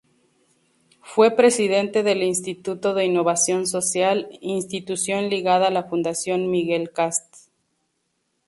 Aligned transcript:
Fue 1.03 1.29
presidente 1.29 2.01
del 2.01 2.23
Instituto 2.23 2.95
de 2.95 3.05
Innovación 3.05 3.67
Social, 3.67 4.29
institución 4.41 5.29
ligada 5.29 5.67
a 5.67 5.69
la 5.69 5.83
Fundación 5.83 6.49
Miguel 6.49 6.91
Kast. 6.91 7.35